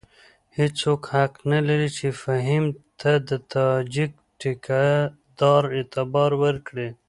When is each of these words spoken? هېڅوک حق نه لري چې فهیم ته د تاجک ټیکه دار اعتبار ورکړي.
هېڅوک 0.57 1.01
حق 1.15 1.33
نه 1.51 1.59
لري 1.67 1.89
چې 1.97 2.07
فهیم 2.21 2.65
ته 2.99 3.11
د 3.27 3.31
تاجک 3.53 4.11
ټیکه 4.39 4.83
دار 5.39 5.63
اعتبار 5.75 6.31
ورکړي. 6.43 6.89